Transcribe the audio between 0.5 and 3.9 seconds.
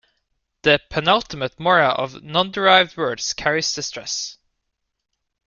The penultimate mora of nonderived words carries the